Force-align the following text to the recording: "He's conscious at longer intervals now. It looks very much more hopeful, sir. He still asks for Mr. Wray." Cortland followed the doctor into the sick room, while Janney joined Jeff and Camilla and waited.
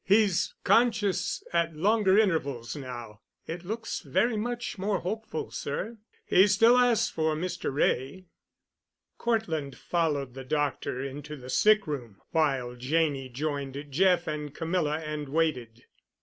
"He's 0.03 0.55
conscious 0.63 1.43
at 1.53 1.75
longer 1.75 2.17
intervals 2.17 2.75
now. 2.75 3.21
It 3.45 3.63
looks 3.63 3.99
very 3.99 4.35
much 4.35 4.79
more 4.79 5.01
hopeful, 5.01 5.51
sir. 5.51 5.99
He 6.25 6.47
still 6.47 6.75
asks 6.75 7.11
for 7.11 7.35
Mr. 7.35 7.71
Wray." 7.71 8.25
Cortland 9.19 9.77
followed 9.77 10.33
the 10.33 10.43
doctor 10.43 11.03
into 11.03 11.35
the 11.35 11.51
sick 11.51 11.85
room, 11.85 12.19
while 12.31 12.73
Janney 12.73 13.29
joined 13.29 13.91
Jeff 13.91 14.25
and 14.25 14.55
Camilla 14.55 14.97
and 14.97 15.29
waited. 15.29 15.85